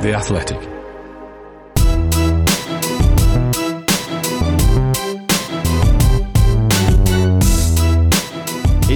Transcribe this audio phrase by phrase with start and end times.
[0.00, 0.69] The Athletic.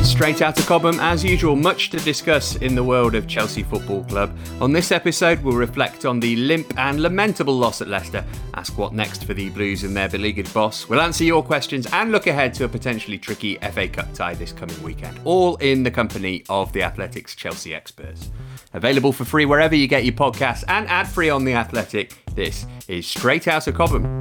[0.05, 3.63] It's straight out of Cobham, as usual, much to discuss in the world of Chelsea
[3.63, 4.37] Football Club.
[4.61, 8.23] On this episode, we'll reflect on the limp and lamentable loss at Leicester,
[8.53, 10.87] ask what next for the Blues and their beleaguered boss.
[10.91, 14.53] We'll answer your questions and look ahead to a potentially tricky FA Cup tie this
[14.53, 18.31] coming weekend, all in the company of the Athletics Chelsea experts.
[18.75, 22.13] Available for free wherever you get your podcasts and ad free on The Athletic.
[22.35, 24.21] This is Straight Out of Cobham.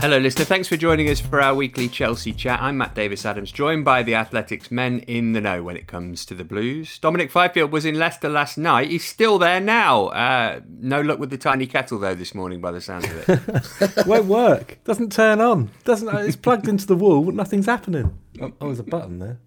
[0.00, 0.46] Hello, listener.
[0.46, 2.58] Thanks for joining us for our weekly Chelsea chat.
[2.62, 6.24] I'm Matt Davis Adams, joined by the Athletics men in the know when it comes
[6.24, 6.98] to the Blues.
[6.98, 8.88] Dominic Fifield was in Leicester last night.
[8.88, 10.06] He's still there now.
[10.06, 14.06] Uh, no luck with the tiny kettle though this morning, by the sounds of it.
[14.06, 14.78] Won't work.
[14.84, 15.68] Doesn't turn on.
[15.84, 16.08] Doesn't.
[16.26, 17.30] It's plugged into the wall.
[17.30, 18.18] Nothing's happening.
[18.40, 19.38] Oh, oh there's a button there.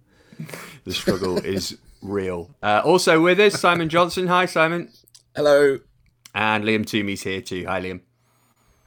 [0.84, 2.54] The struggle is real.
[2.62, 4.28] Uh, also with us, Simon Johnson.
[4.28, 4.88] Hi, Simon.
[5.34, 5.80] Hello.
[6.32, 7.66] And Liam Toomey's here too.
[7.66, 8.02] Hi, Liam.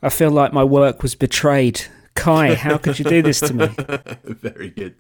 [0.02, 1.82] I feel like my work was betrayed.
[2.18, 3.68] Kai, how could you do this to me?
[4.24, 4.96] Very good.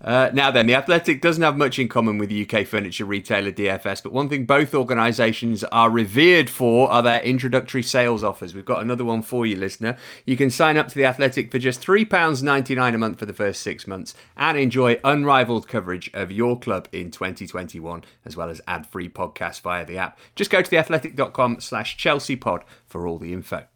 [0.00, 3.50] Uh, now then, the Athletic doesn't have much in common with the UK furniture retailer
[3.50, 8.54] DFS, but one thing both organisations are revered for are their introductory sales offers.
[8.54, 9.96] We've got another one for you, listener.
[10.24, 13.62] You can sign up to the Athletic for just £3.99 a month for the first
[13.62, 19.08] six months and enjoy unrivaled coverage of your club in 2021, as well as ad-free
[19.08, 20.18] podcasts via the app.
[20.36, 23.66] Just go to theathletic.com slash Chelsea pod for all the info.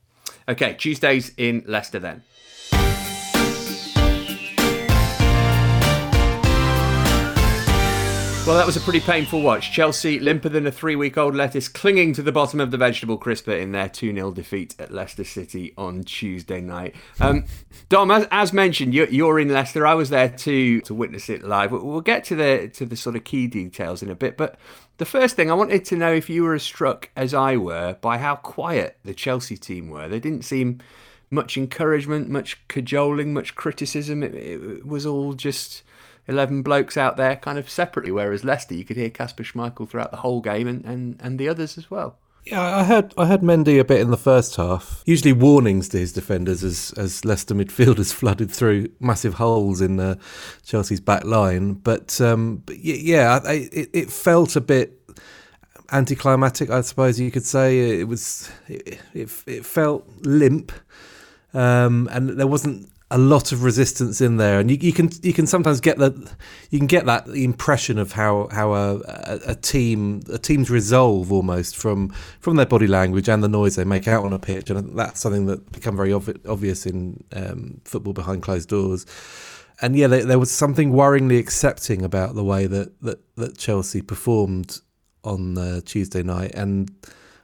[0.46, 2.22] Okay, Tuesdays in Leicester then.
[8.46, 9.72] Well, that was a pretty painful watch.
[9.72, 13.16] Chelsea, limper than a three week old lettuce, clinging to the bottom of the vegetable
[13.16, 16.94] crisper in their 2 0 defeat at Leicester City on Tuesday night.
[17.20, 17.46] Um,
[17.88, 19.86] Dom, as, as mentioned, you're, you're, in Leicester.
[19.86, 21.72] I was there too to witness it live.
[21.72, 24.58] We'll get to the, to the sort of key details in a bit, but
[24.98, 27.96] the first thing I wanted to know if you were as struck as I were
[28.00, 30.08] by how quiet the Chelsea team were.
[30.08, 30.80] They didn't seem
[31.30, 34.22] much encouragement, much cajoling, much criticism.
[34.22, 35.82] It, it was all just
[36.28, 40.10] 11 blokes out there kind of separately, whereas Leicester, you could hear Kasper Schmeichel throughout
[40.10, 42.16] the whole game and, and, and the others as well.
[42.44, 45.02] Yeah, I heard I heard Mendy a bit in the first half.
[45.06, 50.16] Usually warnings to his defenders as as Leicester midfielders flooded through massive holes in uh,
[50.62, 51.74] Chelsea's back line.
[51.74, 55.00] But, um, but yeah, I, it, it felt a bit
[55.90, 58.00] anticlimactic, I suppose you could say.
[58.00, 60.70] It was it it, it felt limp,
[61.54, 65.32] um, and there wasn't a lot of resistance in there, and you, you, can you
[65.32, 66.14] can sometimes get that
[66.70, 71.30] you can get that impression of how how a, a, a, team a team's resolve
[71.30, 72.08] almost from
[72.40, 75.20] from their body language and the noise they make out on a pitch, and that's
[75.20, 79.06] something that become very ob- obvious in um, football behind closed doors.
[79.82, 84.00] And yeah, there, there was something worryingly accepting about the way that that, that Chelsea
[84.00, 84.80] performed
[85.22, 86.90] on uh, Tuesday night, and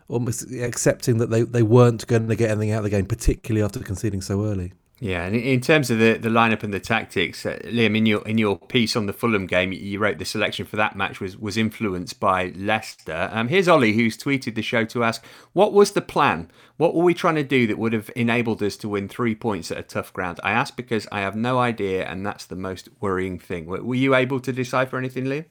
[0.08, 3.64] almost accepting that they, they weren't going to get anything out of the game, particularly
[3.64, 4.72] after conceding so early.
[5.02, 8.26] Yeah, and in terms of the, the lineup and the tactics, uh, Liam, in your
[8.28, 11.38] in your piece on the Fulham game, you wrote the selection for that match was
[11.38, 13.30] was influenced by Leicester.
[13.32, 15.24] Um, here's Ollie, who's tweeted the show to ask,
[15.54, 16.50] "What was the plan?
[16.76, 19.70] What were we trying to do that would have enabled us to win three points
[19.70, 22.90] at a tough ground?" I ask because I have no idea, and that's the most
[23.00, 23.64] worrying thing.
[23.64, 25.46] Were, were you able to decipher anything, Liam?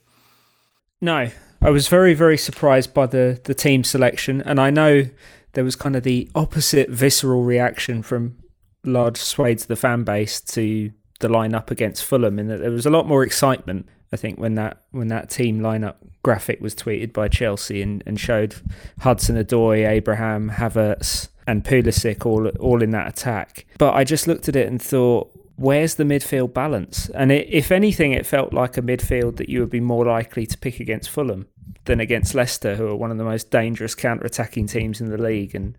[1.01, 5.05] No, I was very very surprised by the the team selection, and I know
[5.53, 8.37] there was kind of the opposite visceral reaction from
[8.83, 12.85] large swathes of the fan base to the lineup against Fulham, and that there was
[12.85, 13.87] a lot more excitement.
[14.11, 18.19] I think when that when that team lineup graphic was tweeted by Chelsea and, and
[18.19, 18.55] showed
[18.99, 23.65] Hudson-Odoi, Abraham, Havertz, and Pulisic all all in that attack.
[23.77, 27.09] But I just looked at it and thought, where's the midfield balance?
[27.09, 30.45] And it, if anything, it felt like a midfield that you would be more likely
[30.47, 31.47] to pick against Fulham
[31.85, 35.53] than against Leicester, who are one of the most dangerous counter-attacking teams in the league.
[35.53, 35.77] And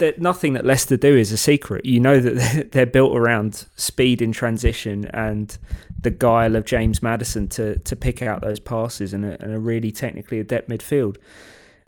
[0.00, 1.86] that nothing that Leicester do is a secret.
[1.86, 5.56] You know that they're built around speed in transition and
[6.02, 9.58] the guile of James Maddison to to pick out those passes and a, and a
[9.58, 11.16] really technically adept midfield.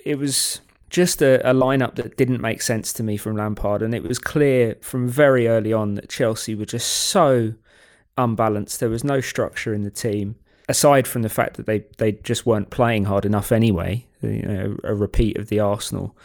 [0.04, 0.60] It was
[0.90, 4.18] just a, a lineup that didn't make sense to me from Lampard, and it was
[4.18, 7.54] clear from very early on that Chelsea were just so
[8.16, 8.80] unbalanced.
[8.80, 10.36] There was no structure in the team.
[10.68, 14.76] aside from the fact that they, they just weren't playing hard enough anyway, you know,
[14.84, 16.16] a repeat of the Arsenal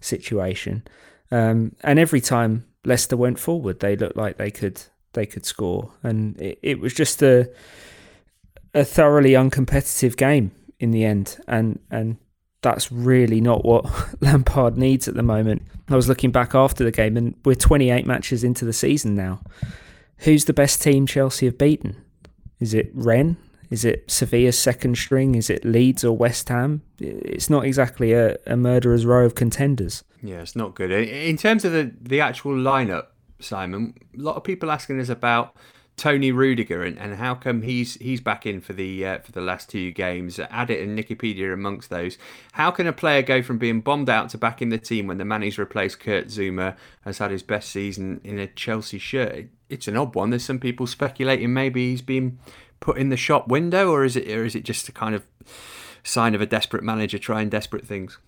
[0.00, 0.82] situation.
[1.30, 4.82] Um, and every time Leicester went forward, they looked like they could
[5.12, 7.50] they could score, and it, it was just a
[8.74, 12.18] a thoroughly uncompetitive game in the end, and and
[12.62, 13.84] that's really not what
[14.20, 15.62] Lampard needs at the moment.
[15.88, 19.40] I was looking back after the game, and we're 28 matches into the season now.
[20.18, 21.96] Who's the best team Chelsea have beaten?
[22.58, 23.36] Is it Rennes?
[23.70, 25.34] Is it Sevilla's second string?
[25.34, 26.82] Is it Leeds or West Ham?
[26.98, 30.04] It's not exactly a, a murderer's row of contenders.
[30.22, 30.90] Yeah, it's not good.
[30.90, 33.06] In terms of the, the actual lineup,
[33.40, 35.54] Simon, a lot of people asking us about
[35.98, 39.40] Tony Rudiger and, and how come he's he's back in for the uh, for the
[39.40, 40.38] last two games.
[40.38, 42.16] Addit and Wikipedia amongst those.
[42.52, 45.18] How can a player go from being bombed out to back in the team when
[45.18, 49.46] the man he's replaced, Kurt Zouma, has had his best season in a Chelsea shirt?
[49.68, 50.30] It's an odd one.
[50.30, 52.38] There's some people speculating maybe he's been
[52.80, 55.24] put in the shop window, or is it or is it just a kind of
[56.04, 58.18] sign of a desperate manager trying desperate things?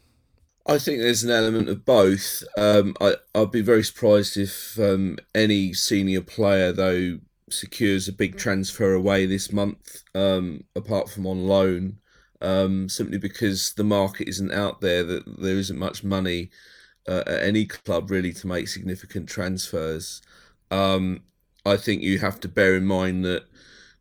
[0.66, 2.44] I think there's an element of both.
[2.56, 7.18] Um, I, I'd be very surprised if um, any senior player, though,
[7.48, 11.98] secures a big transfer away this month, um, apart from on loan,
[12.40, 16.50] um, simply because the market isn't out there, that there isn't much money
[17.08, 20.22] uh, at any club really to make significant transfers.
[20.70, 21.22] Um,
[21.66, 23.44] I think you have to bear in mind that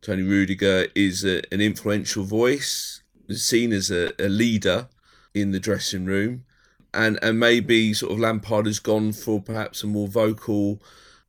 [0.01, 4.89] Tony Rudiger is a, an influential voice, seen as a, a leader
[5.33, 6.45] in the dressing room.
[6.93, 10.81] And, and maybe sort of Lampard has gone for perhaps a more vocal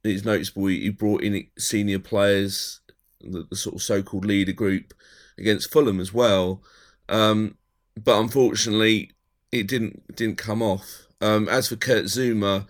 [0.02, 2.80] it's noticeable he brought in senior players,
[3.20, 4.94] the, the sort of so-called leader group
[5.38, 6.62] against Fulham as well.
[7.08, 7.56] Um,
[8.02, 9.10] but unfortunately,
[9.52, 11.06] it didn't didn't come off.
[11.20, 12.66] Um, as for Kurt Zouma,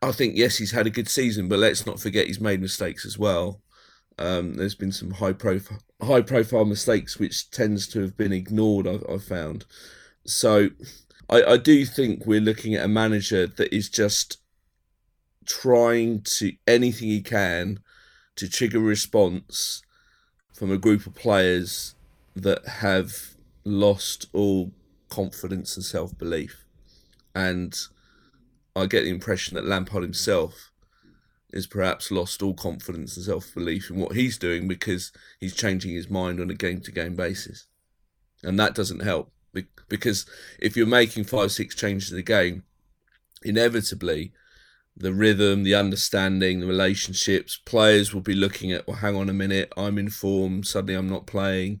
[0.00, 3.04] I think yes, he's had a good season, but let's not forget he's made mistakes
[3.04, 3.60] as well.
[4.18, 8.86] Um, there's been some high profile high profile mistakes which tends to have been ignored.
[8.86, 9.66] I've, I've found.
[10.24, 10.70] So,
[11.30, 14.38] I, I do think we're looking at a manager that is just
[15.46, 17.80] trying to anything he can
[18.36, 19.82] to trigger a response
[20.52, 21.94] from a group of players
[22.34, 23.34] that have
[23.64, 24.72] lost all
[25.08, 26.64] confidence and self belief.
[27.34, 27.76] And
[28.74, 30.70] I get the impression that Lampard himself
[31.52, 35.92] has perhaps lost all confidence and self belief in what he's doing because he's changing
[35.92, 37.66] his mind on a game to game basis.
[38.42, 39.32] And that doesn't help
[39.88, 40.26] because
[40.58, 42.64] if you're making five, six changes in the game,
[43.42, 44.32] inevitably
[44.96, 47.56] the rhythm, the understanding, the relationships.
[47.56, 51.08] Players will be looking at, well, hang on a minute, I'm in form, suddenly I'm
[51.08, 51.80] not playing.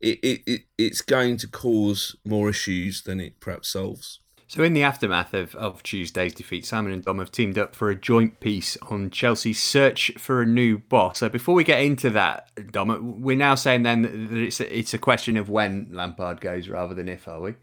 [0.00, 4.20] It, it, it It's going to cause more issues than it perhaps solves.
[4.50, 7.90] So, in the aftermath of, of Tuesday's defeat, Simon and Dom have teamed up for
[7.90, 11.18] a joint piece on Chelsea's search for a new boss.
[11.18, 14.94] So, before we get into that, Dom, we're now saying then that it's a, it's
[14.94, 17.54] a question of when Lampard goes rather than if, are we?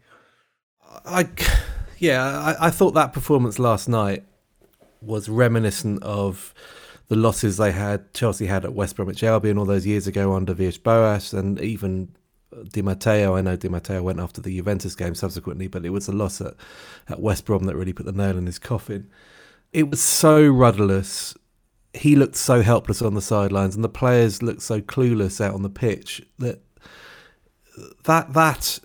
[1.04, 1.28] I,
[1.98, 2.22] yeah,
[2.60, 4.24] I, I thought that performance last night
[5.00, 6.54] was reminiscent of
[7.08, 10.54] the losses they had Chelsea had at West Bromwich Albion all those years ago under
[10.54, 12.14] Villas-Boas and even
[12.72, 13.36] Di Matteo.
[13.36, 16.40] I know Di Matteo went after the Juventus game subsequently, but it was a loss
[16.40, 16.54] at,
[17.08, 19.10] at West Brom that really put the nail in his coffin.
[19.72, 21.36] It was so rudderless.
[21.92, 25.62] He looked so helpless on the sidelines, and the players looked so clueless out on
[25.62, 26.60] the pitch that
[28.04, 28.78] that that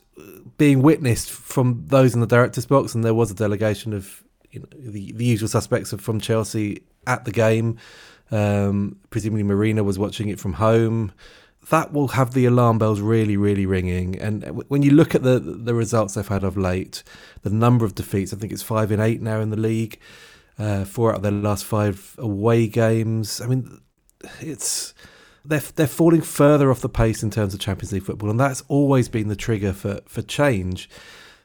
[0.57, 4.59] being witnessed from those in the director's box, and there was a delegation of you
[4.59, 7.77] know, the, the usual suspects from Chelsea at the game.
[8.31, 11.11] Um, presumably, Marina was watching it from home.
[11.69, 14.19] That will have the alarm bells really, really ringing.
[14.19, 17.03] And when you look at the the results they've had of late,
[17.43, 19.99] the number of defeats, I think it's five in eight now in the league,
[20.57, 23.39] uh, four out of their last five away games.
[23.39, 23.81] I mean,
[24.39, 24.93] it's
[25.45, 28.63] they're they're falling further off the pace in terms of Champions League football, and that's
[28.67, 30.89] always been the trigger for for change.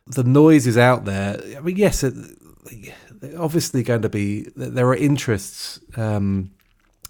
[0.07, 1.41] The noise is out there.
[1.57, 2.05] I mean, yes,
[3.37, 6.53] obviously going to be there are interests um,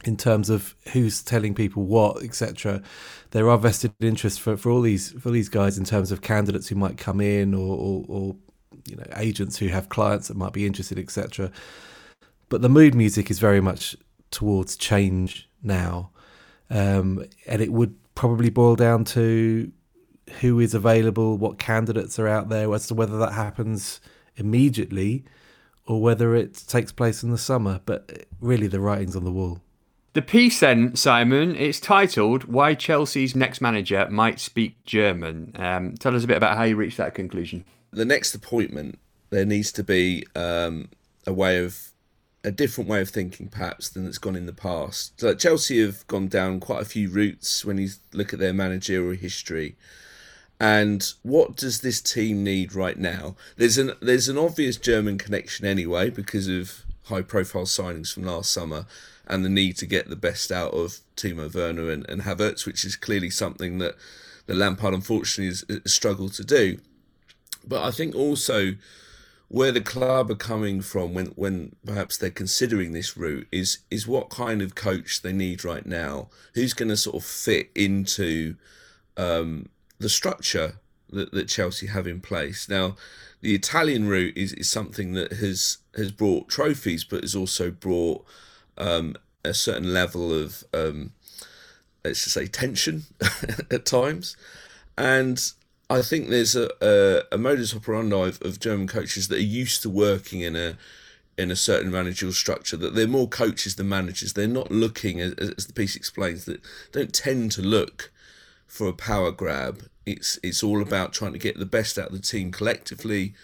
[0.04, 2.82] in terms of who's telling people what, etc.
[3.30, 6.68] There are vested interests for, for all these for these guys in terms of candidates
[6.68, 8.36] who might come in or, or, or
[8.86, 11.50] you know agents who have clients that might be interested, etc.
[12.48, 13.96] But the mood music is very much
[14.30, 16.10] towards change now,
[16.70, 19.72] um, and it would probably boil down to
[20.40, 24.00] who is available, what candidates are out there, as to whether that happens
[24.36, 25.24] immediately
[25.86, 27.80] or whether it takes place in the summer.
[27.86, 29.60] But really, the writing's on the wall.
[30.16, 35.52] The piece, then, Simon, it's titled Why Chelsea's Next Manager Might Speak German.
[35.56, 37.66] Um, tell us a bit about how you reached that conclusion.
[37.90, 40.88] The next appointment, there needs to be um,
[41.26, 41.90] a way of
[42.42, 45.20] a different way of thinking, perhaps, than it's gone in the past.
[45.20, 49.18] So Chelsea have gone down quite a few routes when you look at their managerial
[49.18, 49.76] history.
[50.58, 53.36] And what does this team need right now?
[53.58, 58.50] There's an there's an obvious German connection anyway because of high profile signings from last
[58.50, 58.86] summer
[59.26, 62.84] and the need to get the best out of Timo Werner and, and Havertz, which
[62.84, 63.96] is clearly something that
[64.46, 66.78] the Lampard unfortunately has, struggled to do.
[67.66, 68.74] But I think also
[69.48, 74.06] where the club are coming from when when perhaps they're considering this route is is
[74.06, 76.28] what kind of coach they need right now.
[76.54, 78.56] Who's going to sort of fit into
[79.16, 79.68] um,
[79.98, 80.74] the structure
[81.10, 82.96] that, that Chelsea have in place now.
[83.40, 88.24] The Italian route is, is something that has has brought trophies, but has also brought
[88.78, 91.12] um, a certain level of um,
[92.04, 93.04] let's just say tension
[93.70, 94.36] at times,
[94.96, 95.52] and
[95.88, 99.82] I think there's a, a, a modus operandi of, of German coaches that are used
[99.82, 100.76] to working in a
[101.38, 104.32] in a certain managerial structure that they're more coaches than managers.
[104.32, 106.60] They're not looking, as, as the piece explains, that
[106.92, 108.10] don't tend to look
[108.66, 109.84] for a power grab.
[110.04, 113.34] It's it's all about trying to get the best out of the team collectively,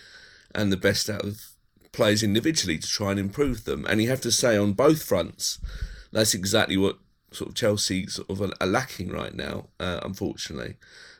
[0.54, 1.51] and the best out of
[1.92, 3.86] players individually to try and improve them.
[3.88, 5.60] And you have to say on both fronts,
[6.10, 6.98] that's exactly what
[7.30, 9.68] sort of Chelsea sort of are, lacking right now.
[9.78, 10.76] Uh, unfortunately,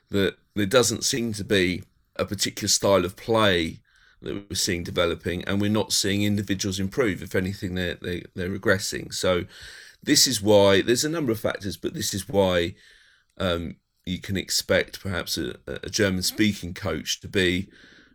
[0.09, 1.83] that there doesn't seem to be
[2.15, 3.79] a particular style of play
[4.21, 7.21] that we're seeing developing, and we're not seeing individuals improve.
[7.21, 9.13] If anything, they're they, they're regressing.
[9.13, 9.45] So
[10.01, 12.75] this is why there's a number of factors, but this is why
[13.37, 17.69] um, you can expect perhaps a, a German speaking coach to be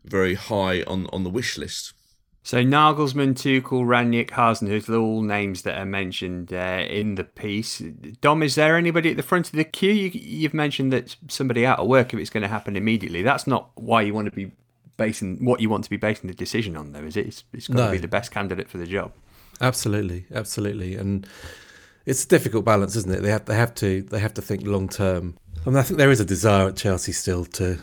[0.05, 1.93] very high on, on the wish list.
[2.49, 7.83] So Nagelsmann, Tuchel, Rangnick, Hasenhüttl, all names that are mentioned uh, in the piece.
[8.23, 9.93] Dom, is there anybody at the front of the queue?
[9.93, 13.21] You, have mentioned that somebody out of work if it's going to happen immediately.
[13.21, 14.51] That's not why you want to be
[14.97, 17.27] basing what you want to be basing the decision on, though, is it?
[17.27, 17.87] It's, it's got no.
[17.89, 19.13] to be the best candidate for the job.
[19.61, 21.27] Absolutely, absolutely, and
[22.07, 23.21] it's a difficult balance, isn't it?
[23.21, 25.37] They have they have to they have to think long term.
[25.67, 27.79] I mean, I think there is a desire at Chelsea still to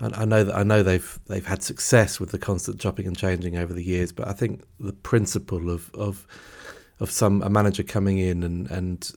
[0.00, 3.56] I, know that I know they've they've had success with the constant chopping and changing
[3.56, 6.26] over the years, but I think the principle of of
[7.00, 9.10] of some a manager coming in and and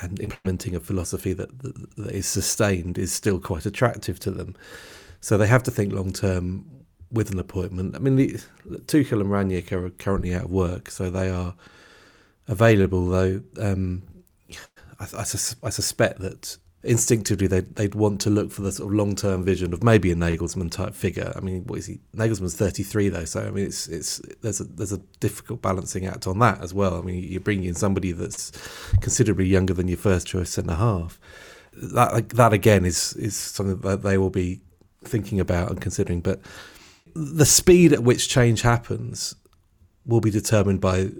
[0.00, 4.56] and implementing a philosophy that, that, that is sustained is still quite attractive to them.
[5.20, 6.64] So they have to think long term
[7.10, 7.94] with an appointment.
[7.94, 8.40] I mean, the,
[8.86, 11.54] Tuchel and Rangnick are currently out of work, so they are
[12.48, 13.06] available.
[13.06, 14.02] Though um,
[14.98, 18.90] I, I, sus- I, suspect that instinctively they'd, they'd want to look for the sort
[18.90, 21.32] of long term vision of maybe a Nagelsmann type figure.
[21.36, 22.00] I mean, what is he?
[22.16, 26.06] Nagelsmann's thirty three though, so I mean, it's it's there's a there's a difficult balancing
[26.06, 26.98] act on that as well.
[26.98, 28.50] I mean, you're bringing in somebody that's
[29.00, 31.20] considerably younger than your first choice and a half.
[31.74, 34.60] That that again is is something that they will be
[35.04, 36.40] thinking about and considering, but
[37.14, 39.34] the speed at which change happens
[40.06, 41.10] will be determined by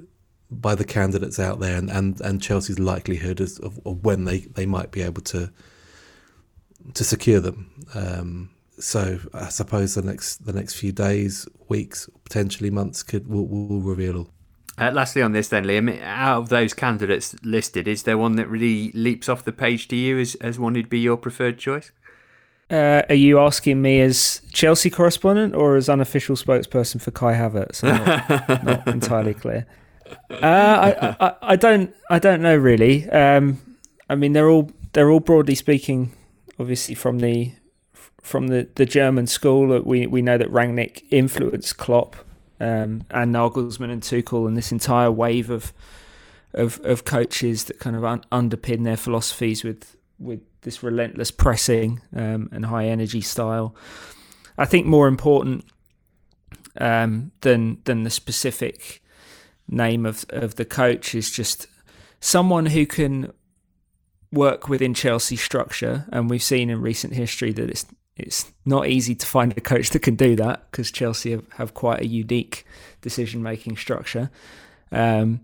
[0.61, 4.67] by the candidates out there and, and, and Chelsea's likelihood of, of when they, they
[4.67, 5.51] might be able to
[6.95, 7.71] to secure them.
[7.95, 13.47] Um, so I suppose the next the next few days, weeks, potentially months could will,
[13.47, 14.31] will reveal all.
[14.79, 18.49] Uh, lastly, on this, then, Liam, out of those candidates listed, is there one that
[18.49, 21.93] really leaps off the page to you as, as one who'd be your preferred choice?
[22.71, 27.83] Uh, are you asking me as Chelsea correspondent or as unofficial spokesperson for Kai Havertz?
[27.83, 29.67] Not, not entirely clear.
[30.31, 30.37] Uh,
[31.21, 33.09] I, I, I don't I don't know really.
[33.11, 33.61] Um,
[34.09, 36.13] I mean they're all they're all broadly speaking,
[36.59, 37.53] obviously from the
[38.21, 39.81] from the, the German school.
[39.81, 42.17] We we know that Rangnick influenced Klopp
[42.61, 45.73] um, and Nagelsmann and Tuchel and this entire wave of
[46.55, 52.01] of of coaches that kind of un- underpin their philosophies with with this relentless pressing
[52.15, 53.75] um, and high energy style.
[54.57, 55.65] I think more important
[56.79, 59.02] um, than than the specific
[59.73, 61.67] name of of the coach is just
[62.21, 63.33] someone who can
[64.33, 67.87] work within Chelsea structure, and we've seen in recent history that it's
[68.17, 71.75] it's not easy to find a coach that can do that because Chelsea have, have,
[71.75, 72.67] quite a unique
[73.01, 74.31] decision making structure.
[74.91, 75.41] Um,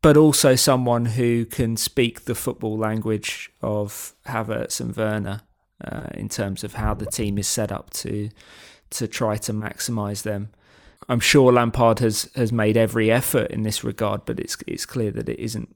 [0.00, 5.40] but also someone who can speak the football language of Havertz and Werner
[5.82, 8.30] uh, in terms of how the team is set up to
[8.90, 10.50] to try to maximise them.
[11.08, 15.10] I'm sure Lampard has has made every effort in this regard, but it's it's clear
[15.12, 15.74] that it isn't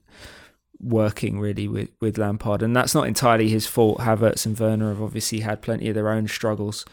[0.80, 3.98] working really with, with Lampard, and that's not entirely his fault.
[3.98, 6.86] Havertz and Werner have obviously had plenty of their own struggles,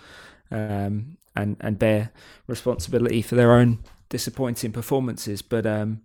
[0.52, 2.12] um, and and bear
[2.48, 5.42] responsibility for their own disappointing performances.
[5.42, 6.02] But um,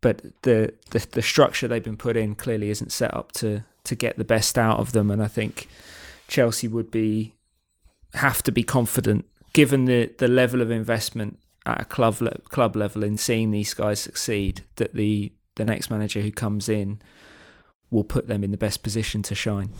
[0.00, 3.94] but the, the the structure they've been put in clearly isn't set up to to
[3.94, 5.68] get the best out of them, and I think
[6.28, 7.34] Chelsea would be
[8.14, 9.26] have to be confident
[9.56, 13.72] given the, the level of investment at a club le- club level in seeing these
[13.72, 17.00] guys succeed that the the next manager who comes in
[17.90, 19.70] will put them in the best position to shine.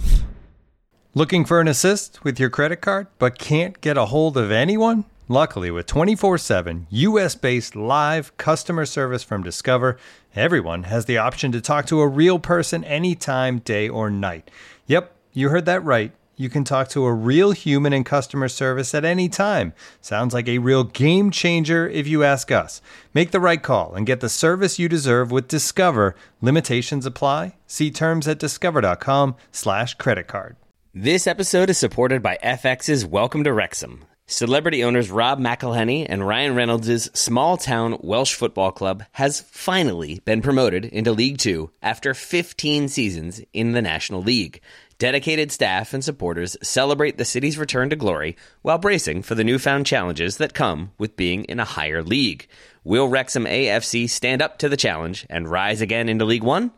[1.13, 5.05] Looking for an assist with your credit card but can't get a hold of anyone?
[5.29, 9.99] Luckily, with 24 7 US based live customer service from Discover,
[10.35, 14.51] everyone has the option to talk to a real person anytime, day or night.
[14.87, 16.13] Yep, you heard that right.
[16.39, 19.73] You can talk to a real human in customer service at any time.
[20.03, 22.83] Sounds like a real game changer if you ask us.
[23.15, 26.15] Make the right call and get the service you deserve with Discover.
[26.43, 27.57] Limitations apply.
[27.67, 30.57] See terms at discover.com/slash credit card.
[30.93, 34.05] This episode is supported by FX's Welcome to Wrexham.
[34.29, 40.43] Celebrity owners Rob McElhenney and Ryan Reynolds' small town Welsh football club has finally been
[40.43, 44.61] promoted into League Two after 15 seasons in the National League.
[44.99, 49.85] Dedicated staff and supporters celebrate the city's return to glory while bracing for the newfound
[49.85, 52.49] challenges that come with being in a higher league.
[52.83, 56.73] Will Wrexham AFC stand up to the challenge and rise again into League One?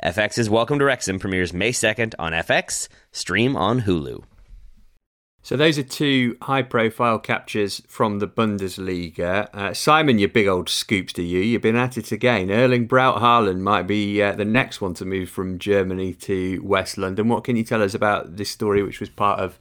[0.00, 4.22] FX's Welcome to Wrexham premieres May 2nd on FX, stream on Hulu.
[5.44, 9.54] So those are two high-profile captures from the Bundesliga.
[9.54, 11.40] Uh, Simon, you big old scoops to you.
[11.40, 12.50] You've been at it again.
[12.50, 16.96] Erling Braut Haaland might be uh, the next one to move from Germany to West
[16.96, 17.28] London.
[17.28, 19.58] What can you tell us about this story, which was part of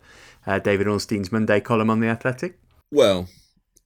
[0.48, 2.58] uh, David Ornstein's Monday column on the Athletic?
[2.90, 3.28] Well,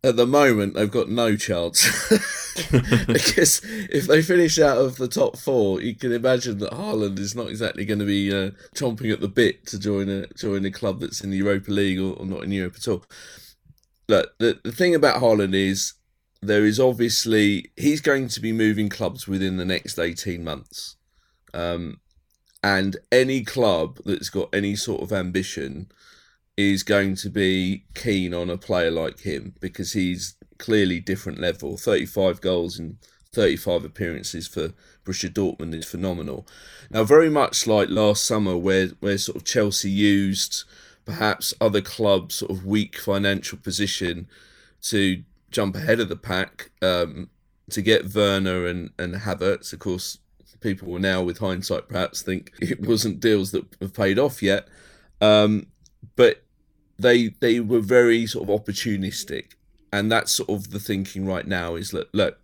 [0.08, 1.86] at the moment they've got no chance
[3.08, 3.62] because
[3.92, 7.50] if they finish out of the top four, you can imagine that Haaland is not
[7.50, 11.00] exactly going to be uh, chomping at the bit to join a join a club
[11.00, 13.04] that's in the Europa League or, or not in Europe at all.
[14.08, 15.94] Look, the the thing about Haaland is
[16.42, 20.96] there is obviously he's going to be moving clubs within the next eighteen months,
[21.54, 22.00] um,
[22.64, 25.92] and any club that's got any sort of ambition
[26.58, 31.78] is going to be keen on a player like him because he's clearly different level.
[31.78, 32.98] 35 goals in
[33.32, 34.74] 35 appearances for
[35.06, 36.48] Borussia Dortmund is phenomenal.
[36.90, 40.64] Now, very much like last summer, where where sort of Chelsea used
[41.06, 44.28] perhaps other clubs' sort of weak financial position
[44.82, 47.30] to jump ahead of the pack um,
[47.70, 49.72] to get Werner and and Havertz.
[49.74, 50.18] Of course,
[50.60, 54.68] people will now, with hindsight, perhaps think it wasn't deals that have paid off yet.
[55.22, 55.68] Um,
[56.16, 56.44] but
[57.00, 59.52] they they were very sort of opportunistic,
[59.92, 61.76] and that's sort of the thinking right now.
[61.76, 62.40] Is that look,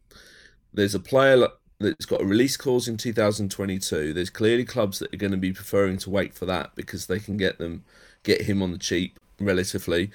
[0.74, 1.48] there's a player
[1.80, 4.14] that's got a release clause in 2022.
[4.14, 7.20] There's clearly clubs that are going to be preferring to wait for that because they
[7.20, 7.84] can get them
[8.24, 10.12] get him on the cheap relatively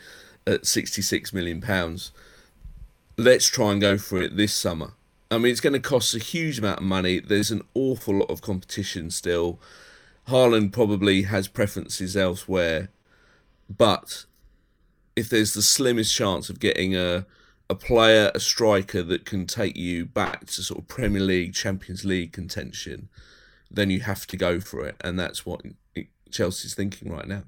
[0.47, 2.11] at 66 million pounds.
[3.17, 4.93] Let's try and go for it this summer.
[5.31, 7.21] I mean, it's going to cost a huge amount of money.
[7.21, 9.61] There's an awful lot of competition still.
[10.29, 12.89] Haaland probably has preferences elsewhere,
[13.69, 14.25] but
[15.19, 17.27] if there's the slimmest chance of getting a
[17.71, 22.05] a player, a striker that can take you back to sort of Premier League, Champions
[22.05, 23.09] League contention,
[23.71, 25.61] then you have to go for it, and that's what
[26.31, 27.43] Chelsea's thinking right now.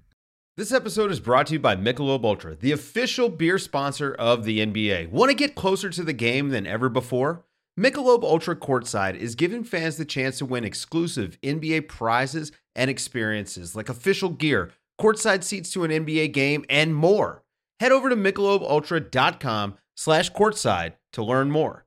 [0.56, 4.59] This episode is brought to you by Michelob Ultra, the official beer sponsor of the
[4.59, 5.09] NBA.
[5.09, 7.46] Want to get closer to the game than ever before?
[7.78, 13.74] Michelob Ultra Courtside is giving fans the chance to win exclusive NBA prizes and experiences
[13.74, 17.42] like official gear, courtside seats to an NBA game, and more.
[17.81, 21.87] Head over to michelobultra.com slash courtside to learn more.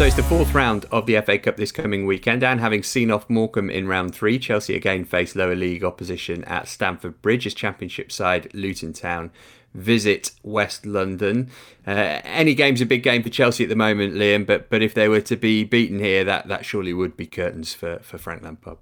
[0.00, 3.10] So it's the fourth round of the FA Cup this coming weekend, and having seen
[3.10, 7.52] off Morecambe in round three, Chelsea again face lower league opposition at Stamford Bridge as
[7.52, 9.30] Championship side Luton Town
[9.74, 11.50] visit West London.
[11.86, 14.94] Uh, any game's a big game for Chelsea at the moment, Liam, but but if
[14.94, 18.42] they were to be beaten here, that, that surely would be curtains for, for Frank
[18.42, 18.78] Lampard.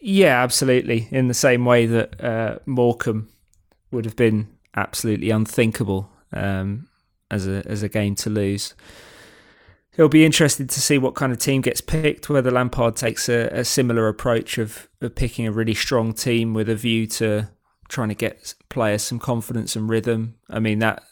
[0.00, 1.08] Yeah, absolutely.
[1.10, 3.30] In the same way that uh, Morecambe
[3.90, 6.88] would have been absolutely unthinkable um,
[7.30, 8.74] as a as a game to lose
[9.98, 12.30] it'll be interesting to see what kind of team gets picked.
[12.30, 16.68] Whether Lampard takes a, a similar approach of, of, picking a really strong team with
[16.68, 17.50] a view to
[17.88, 20.36] trying to get players some confidence and rhythm.
[20.48, 21.02] I mean that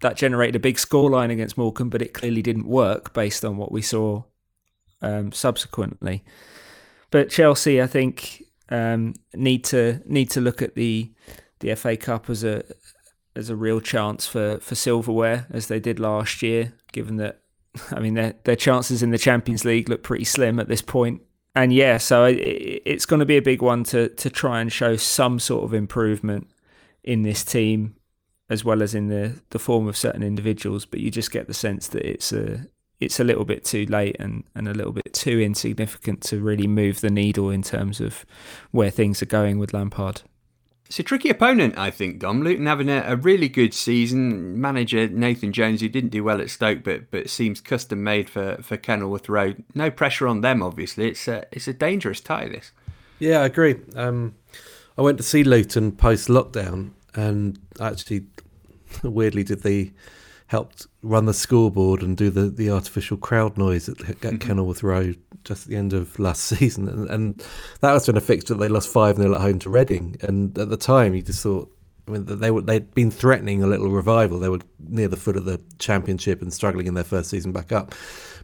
[0.00, 3.72] that generated a big scoreline against Morecambe, but it clearly didn't work based on what
[3.72, 4.24] we saw
[5.00, 6.24] um, subsequently.
[7.10, 11.12] But Chelsea, I think, um, need to need to look at the
[11.60, 12.64] the FA Cup as a
[13.36, 17.43] as a real chance for, for silverware as they did last year, given that
[17.90, 21.22] I mean, their their chances in the Champions League look pretty slim at this point.
[21.54, 24.72] And yeah, so it, it's going to be a big one to to try and
[24.72, 26.48] show some sort of improvement
[27.02, 27.96] in this team,
[28.48, 30.86] as well as in the the form of certain individuals.
[30.86, 32.66] But you just get the sense that it's a
[33.00, 36.66] it's a little bit too late and, and a little bit too insignificant to really
[36.66, 38.24] move the needle in terms of
[38.70, 40.22] where things are going with Lampard.
[40.94, 42.42] It's a tricky opponent, I think, Dom.
[42.42, 44.60] Luton having a, a, really good season.
[44.60, 48.58] Manager Nathan Jones, who didn't do well at Stoke, but but seems custom made for,
[48.62, 49.64] for Kenilworth Road.
[49.74, 51.08] No pressure on them, obviously.
[51.08, 52.70] It's a, it's a dangerous tie, this.
[53.18, 53.74] Yeah, I agree.
[53.96, 54.36] Um,
[54.96, 58.26] I went to see Luton post lockdown, and actually,
[59.02, 59.90] weirdly, did the
[60.46, 64.36] helped run the scoreboard and do the, the artificial crowd noise at, at mm-hmm.
[64.36, 66.88] Kenilworth Road just at the end of last season.
[66.88, 67.44] And, and
[67.80, 70.16] that was when a fixture they lost 5 0 at home to Reading.
[70.20, 71.70] And at the time, you just thought,
[72.06, 74.38] I mean, they were, they'd been threatening a little revival.
[74.38, 77.72] They were near the foot of the championship and struggling in their first season back
[77.72, 77.94] up.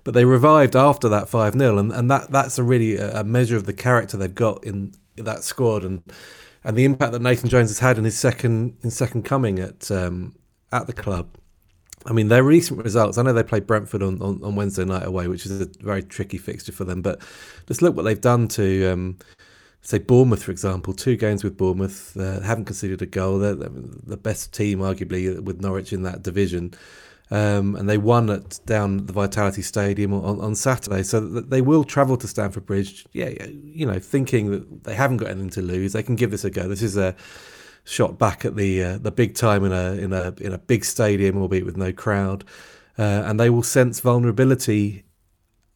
[0.03, 1.77] But they revived after that 5 0.
[1.77, 5.25] And, and that, that's a really a measure of the character they've got in, in
[5.27, 5.85] that squad.
[5.85, 6.03] And
[6.63, 9.91] and the impact that Nathan Jones has had in his second in second coming at
[9.91, 10.35] um,
[10.73, 11.27] at the club
[12.07, 15.05] I mean, their recent results, I know they played Brentford on, on, on, Wednesday night
[15.05, 17.21] away, which is a very tricky fixture for them, but
[17.67, 19.19] just look what they've done to, um,
[19.83, 20.95] say, Bournemouth, for example.
[20.95, 23.39] Two games with Bournemouth, uh, haven't conceded a goal.
[23.39, 26.73] They're the best team, arguably, with Norwich in that division.
[27.31, 31.85] Um, and they won at down the Vitality Stadium on, on Saturday, so they will
[31.85, 33.07] travel to Stamford Bridge.
[33.13, 36.45] Yeah, you know, thinking that they haven't got anything to lose, they can give this
[36.45, 36.67] a go.
[36.67, 37.15] This is a
[37.91, 40.85] shot back at the uh, the big time in a in a in a big
[40.85, 42.45] stadium, albeit with no crowd,
[42.99, 45.05] uh, and they will sense vulnerability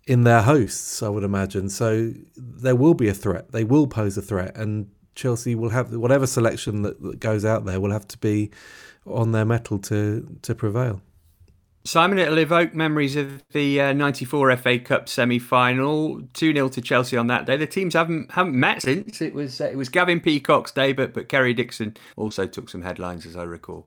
[0.06, 1.02] in their hosts.
[1.02, 2.12] I would imagine so.
[2.36, 3.50] There will be a threat.
[3.50, 7.64] They will pose a threat, and Chelsea will have whatever selection that, that goes out
[7.64, 8.50] there will have to be
[9.06, 11.00] on their mettle to to prevail.
[11.86, 17.26] Simon, it'll evoke memories of the uh, 94 FA Cup semi-final, 2-0 to Chelsea on
[17.26, 17.58] that day.
[17.58, 19.20] The teams haven't haven't met since.
[19.20, 22.82] It was uh, it was Gavin Peacock's day, but, but Kerry Dixon also took some
[22.82, 23.86] headlines, as I recall.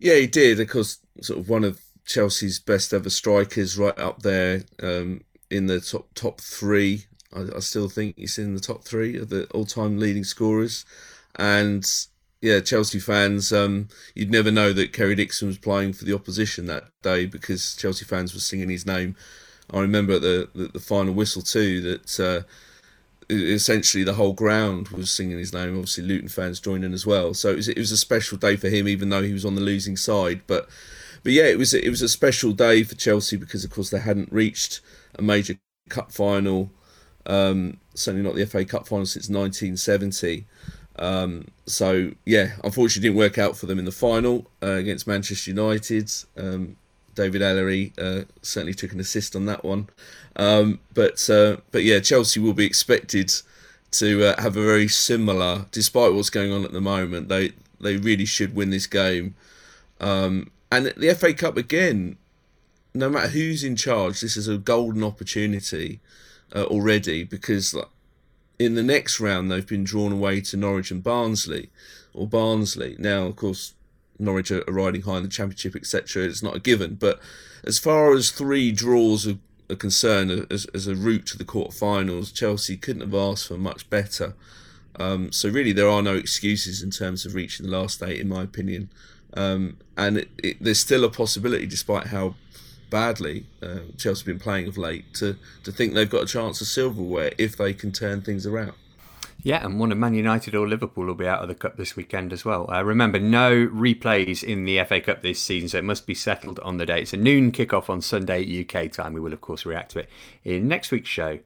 [0.00, 0.58] Yeah, he did.
[0.58, 5.66] Of course, sort of one of Chelsea's best ever strikers, right up there um, in
[5.66, 7.04] the top top three.
[7.32, 10.84] I, I still think he's in the top three of the all-time leading scorers.
[11.36, 11.88] And
[12.44, 16.66] yeah, Chelsea fans, um, you'd never know that Kerry Dixon was playing for the opposition
[16.66, 19.16] that day because Chelsea fans were singing his name.
[19.72, 22.42] I remember the, the, the final whistle too that uh,
[23.30, 25.70] essentially the whole ground was singing his name.
[25.70, 27.32] Obviously, Luton fans joining as well.
[27.32, 29.54] So it was, it was a special day for him, even though he was on
[29.54, 30.42] the losing side.
[30.46, 30.68] But
[31.22, 34.00] but yeah, it was it was a special day for Chelsea because of course they
[34.00, 34.82] hadn't reached
[35.18, 35.56] a major
[35.88, 36.70] cup final.
[37.24, 40.44] Um, certainly not the FA Cup final since 1970.
[40.98, 45.50] Um, so yeah, unfortunately, didn't work out for them in the final uh, against Manchester
[45.50, 46.10] United.
[46.36, 46.76] Um,
[47.14, 49.88] David Elleray uh, certainly took an assist on that one,
[50.36, 53.32] um, but uh, but yeah, Chelsea will be expected
[53.92, 57.28] to uh, have a very similar, despite what's going on at the moment.
[57.28, 59.34] They they really should win this game,
[60.00, 62.16] um, and the FA Cup again.
[62.96, 65.98] No matter who's in charge, this is a golden opportunity
[66.54, 67.74] uh, already because
[68.58, 71.70] in the next round, they've been drawn away to Norwich and Barnsley,
[72.12, 72.96] or Barnsley.
[72.98, 73.74] Now, of course,
[74.18, 76.24] Norwich are riding high in the Championship, etc.
[76.24, 77.20] It's not a given, but
[77.64, 79.38] as far as three draws are,
[79.70, 83.88] are concerned, as, as a route to the quarterfinals, Chelsea couldn't have asked for much
[83.90, 84.34] better.
[84.96, 88.28] Um, so really, there are no excuses in terms of reaching the last eight, in
[88.28, 88.90] my opinion.
[89.36, 92.36] Um, and it, it, there's still a possibility, despite how
[92.94, 96.60] badly uh, Chelsea have been playing of late to to think they've got a chance
[96.60, 98.74] of silverware if they can turn things around.
[99.42, 101.96] Yeah, and one of Man United or Liverpool will be out of the cup this
[101.96, 102.70] weekend as well.
[102.72, 106.60] Uh, remember, no replays in the FA Cup this season, so it must be settled
[106.60, 107.02] on the day.
[107.02, 109.12] It's a noon kickoff on Sunday UK time.
[109.12, 110.08] We will, of course, react to it
[110.44, 111.40] in next week's show.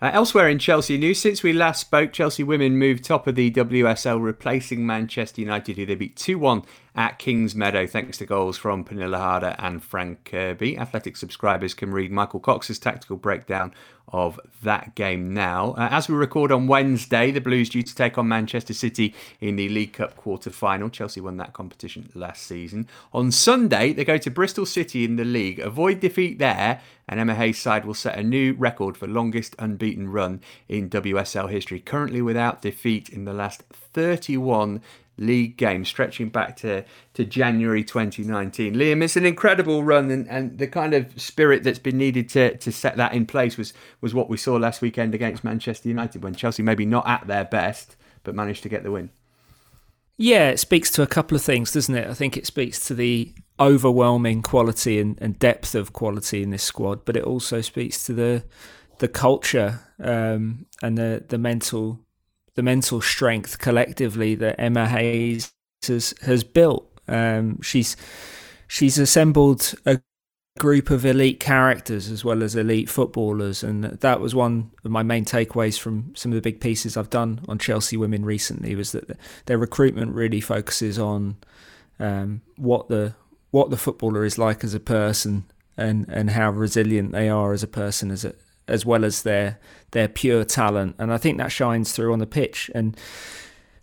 [0.00, 3.50] Uh, elsewhere in Chelsea news, since we last spoke, Chelsea women moved top of the
[3.50, 6.62] WSL, replacing Manchester United, who they beat 2 1
[6.98, 10.76] at Kings Meadow, thanks to goals from Pernille Harder and Fran Kirby.
[10.76, 13.72] Athletic subscribers can read Michael Cox's tactical breakdown
[14.08, 15.74] of that game now.
[15.78, 19.54] Uh, as we record on Wednesday, the Blues due to take on Manchester City in
[19.54, 20.90] the League Cup quarter final.
[20.90, 22.88] Chelsea won that competition last season.
[23.12, 27.36] On Sunday, they go to Bristol City in the league, avoid defeat there, and Emma
[27.36, 32.22] Hayes' side will set a new record for longest unbeaten run in WSL history, currently
[32.22, 34.82] without defeat in the last 31
[35.18, 38.74] league game stretching back to, to January 2019.
[38.74, 42.56] Liam, it's an incredible run, and, and the kind of spirit that's been needed to,
[42.58, 46.22] to set that in place was, was what we saw last weekend against Manchester United
[46.22, 49.10] when Chelsea maybe not at their best, but managed to get the win.
[50.16, 52.08] Yeah, it speaks to a couple of things, doesn't it?
[52.08, 56.62] I think it speaks to the overwhelming quality and, and depth of quality in this
[56.62, 58.44] squad, but it also speaks to the
[58.98, 62.00] the culture um, and the the mental
[62.58, 65.52] the mental strength collectively that Emma Hayes
[65.86, 66.90] has has built.
[67.06, 67.96] Um, she's
[68.66, 70.00] she's assembled a
[70.58, 75.04] group of elite characters as well as elite footballers, and that was one of my
[75.04, 78.74] main takeaways from some of the big pieces I've done on Chelsea women recently.
[78.74, 79.16] Was that
[79.46, 81.36] their recruitment really focuses on
[82.00, 83.14] um, what the
[83.52, 85.44] what the footballer is like as a person
[85.76, 88.34] and and how resilient they are as a person as a
[88.68, 89.58] as well as their
[89.92, 92.70] their pure talent, and I think that shines through on the pitch.
[92.74, 92.96] And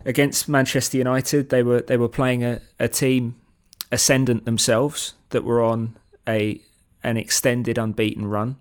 [0.06, 3.36] against Manchester United, they were they were playing a, a team
[3.91, 6.62] ascendant themselves that were on a
[7.04, 8.58] an extended unbeaten run.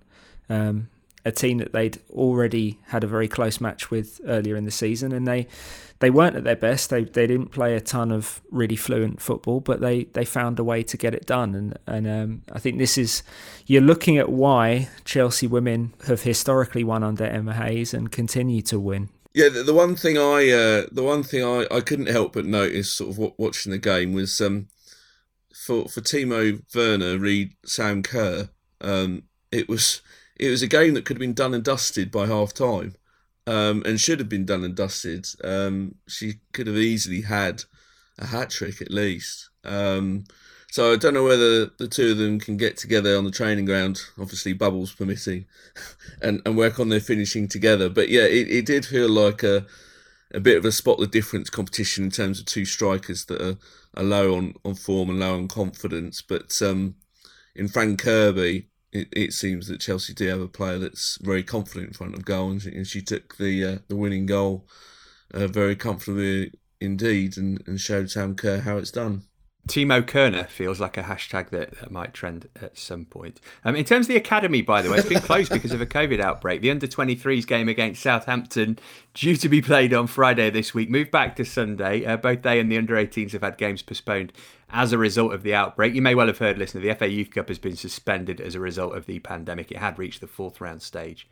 [0.49, 0.89] Um,
[1.25, 5.13] a team that they'd already had a very close match with earlier in the season,
[5.13, 5.47] and they
[6.01, 6.91] they weren't at their best.
[6.91, 10.65] They they didn't play a ton of really fluent football, but they, they found a
[10.65, 11.55] way to get it done.
[11.55, 13.23] And and um, I think this is
[13.67, 18.79] you're looking at why Chelsea women have historically won under Emma Hayes and continue to
[18.79, 19.09] win.
[19.33, 22.45] Yeah, the, the one thing I uh, the one thing I, I couldn't help but
[22.45, 24.69] notice, sort of watching the game, was um,
[25.55, 28.51] for for Timo Werner, read Sam Kerr.
[28.81, 30.03] Um, it was
[30.37, 32.97] it was a game that could have been done and dusted by half time
[33.47, 35.27] um, and should have been done and dusted.
[35.43, 37.65] Um, she could have easily had
[38.19, 39.51] a hat trick at least.
[39.65, 40.25] Um,
[40.71, 43.65] so I don't know whether the two of them can get together on the training
[43.65, 45.47] ground, obviously bubbles permitting,
[46.23, 47.89] and, and work on their finishing together.
[47.89, 49.67] But yeah, it, it did feel like a
[50.33, 53.57] a bit of a spot the difference competition in terms of two strikers that are,
[53.97, 56.23] are low on, on form and low on confidence.
[56.23, 56.97] But um,
[57.55, 61.89] in Fran Kirby, it, it seems that Chelsea do have a player that's very confident
[61.89, 64.67] in front of goal, and she, and she took the uh, the winning goal
[65.35, 69.25] uh, very comfortably indeed, and, and showed Sam Kerr how it's done.
[69.67, 73.41] Timo Kerner feels like a hashtag that, that might trend at some point.
[73.65, 75.87] Um, in terms of the academy, by the way, it's been closed because of a
[75.87, 76.61] COVID outbreak.
[76.61, 78.79] The under 23s game against Southampton,
[79.15, 82.05] due to be played on Friday this week, moved back to Sunday.
[82.05, 84.35] Uh, both they and the under 18s have had games postponed
[84.69, 85.95] as a result of the outbreak.
[85.95, 88.61] You may well have heard, listener, the FA Youth Cup has been suspended as a
[88.61, 89.71] result of the pandemic.
[89.71, 91.27] It had reached the fourth round stage.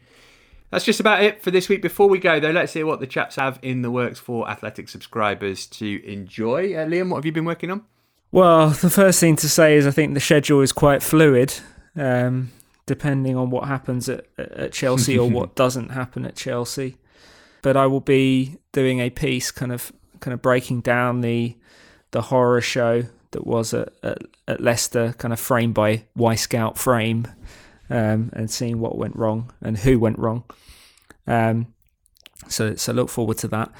[0.70, 1.82] That's just about it for this week.
[1.82, 4.88] Before we go, though, let's hear what the chaps have in the works for athletic
[4.88, 6.72] subscribers to enjoy.
[6.72, 7.84] Uh, Liam, what have you been working on?
[8.32, 11.54] Well, the first thing to say is I think the schedule is quite fluid,
[11.94, 12.50] um,
[12.86, 16.96] depending on what happens at, at Chelsea or what doesn't happen at Chelsea.
[17.60, 21.56] But I will be doing a piece, kind of, kind of breaking down the
[22.12, 26.78] the horror show that was at, at, at Leicester, kind of frame by Y Scout
[26.78, 27.26] frame,
[27.90, 30.44] um, and seeing what went wrong and who went wrong.
[31.26, 31.74] Um,
[32.48, 33.70] so, so look forward to that.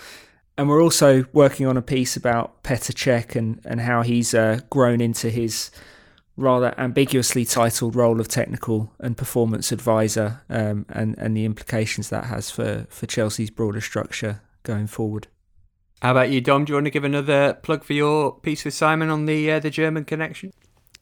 [0.62, 4.60] And we're also working on a piece about Petr Cech and, and how he's uh,
[4.70, 5.72] grown into his
[6.36, 12.26] rather ambiguously titled role of technical and performance advisor um, and, and the implications that
[12.26, 15.26] has for, for Chelsea's broader structure going forward.
[16.00, 16.64] How about you, Dom?
[16.64, 19.58] Do you want to give another plug for your piece with Simon on the uh,
[19.58, 20.52] the German connection?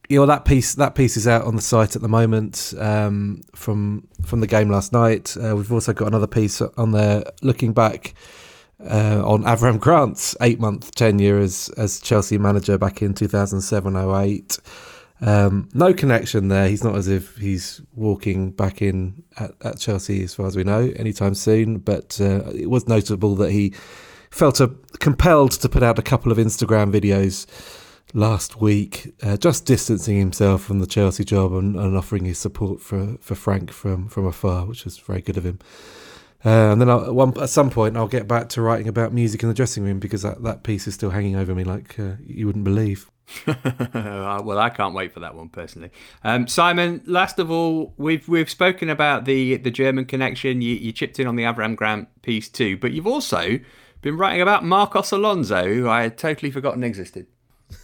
[0.08, 3.42] Yeah, well, that piece that piece is out on the site at the moment um,
[3.54, 5.36] from from the game last night.
[5.36, 8.14] Uh, we've also got another piece on there looking back
[8.84, 14.60] uh, on Avram Grant's eight month tenure as as Chelsea manager back in 2007-08.
[15.22, 16.68] Um, no connection there.
[16.68, 20.64] He's not as if he's walking back in at, at Chelsea, as far as we
[20.64, 21.78] know, anytime soon.
[21.78, 23.74] But uh, it was notable that he
[24.30, 27.46] felt a, compelled to put out a couple of Instagram videos
[28.14, 32.80] last week, uh, just distancing himself from the Chelsea job and, and, offering his support
[32.80, 35.58] for, for Frank from, from afar, which was very good of him.
[36.44, 39.42] Uh, and then I'll, one, at some point, I'll get back to writing about music
[39.42, 42.12] in the dressing room because that, that piece is still hanging over me like uh,
[42.24, 43.10] you wouldn't believe.
[43.46, 45.90] well, I can't wait for that one personally.
[46.24, 50.62] Um, Simon, last of all, we've we've spoken about the the German connection.
[50.62, 53.60] You, you chipped in on the Avram Grant piece too, but you've also
[54.02, 57.26] been writing about Marcos Alonso, who I had totally forgotten existed.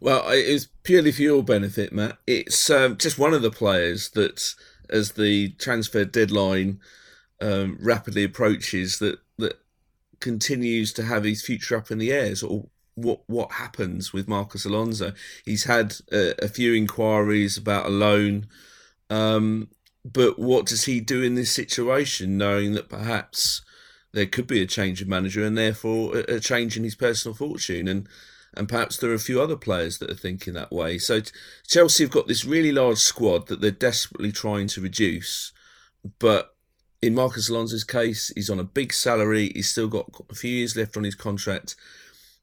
[0.00, 2.18] Well, it's purely for your benefit, Matt.
[2.26, 4.56] It's um, just one of the players that,
[4.90, 6.80] as the transfer deadline
[7.42, 9.58] um, rapidly approaches, that that
[10.20, 12.34] continues to have his future up in the air.
[12.34, 15.12] Sort of what what happens with Marcos Alonso?
[15.44, 18.46] He's had a, a few inquiries about a loan,
[19.10, 19.68] um,
[20.04, 23.62] but what does he do in this situation, knowing that perhaps
[24.12, 27.34] there could be a change of manager and therefore a, a change in his personal
[27.34, 28.08] fortune and
[28.54, 30.98] and perhaps there are a few other players that are thinking that way.
[30.98, 31.22] So
[31.66, 35.52] Chelsea have got this really large squad that they're desperately trying to reduce,
[36.18, 36.51] but
[37.02, 39.50] in Marcos Alonso's case, he's on a big salary.
[39.54, 41.74] He's still got a few years left on his contract.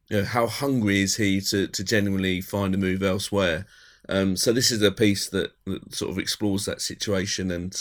[0.10, 3.66] You know, how hungry is he to, to genuinely find a move elsewhere?
[4.10, 7.52] Um, so this is a piece that, that sort of explores that situation.
[7.52, 7.74] And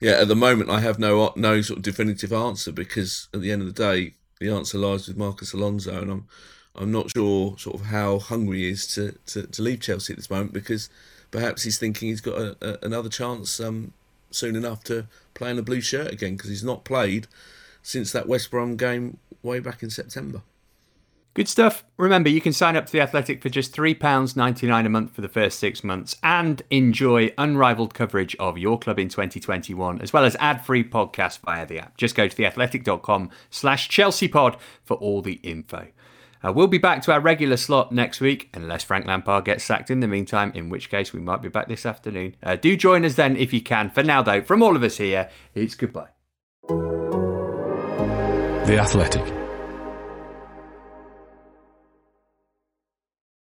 [0.00, 3.50] yeah, at the moment, I have no no sort of definitive answer because at the
[3.50, 6.28] end of the day, the answer lies with Marcos Alonso, and I'm
[6.74, 10.16] I'm not sure sort of how hungry he is to, to, to leave Chelsea at
[10.16, 10.88] this moment because
[11.30, 13.92] perhaps he's thinking he's got a, a, another chance um,
[14.30, 17.26] soon enough to play in a blue shirt again because he's not played
[17.82, 20.42] since that West Brom game way back in September.
[21.38, 21.84] Good stuff.
[21.98, 25.28] Remember, you can sign up to The Athletic for just £3.99 a month for the
[25.28, 30.34] first six months and enjoy unrivaled coverage of your club in 2021, as well as
[30.40, 31.96] ad-free podcasts via the app.
[31.96, 35.86] Just go to theathletic.com slash chelseapod for all the info.
[36.44, 39.90] Uh, we'll be back to our regular slot next week, unless Frank Lampard gets sacked
[39.90, 42.36] in the meantime, in which case we might be back this afternoon.
[42.42, 43.90] Uh, do join us then if you can.
[43.90, 46.08] For now, though, from all of us here, it's goodbye.
[48.68, 49.37] The Athletic.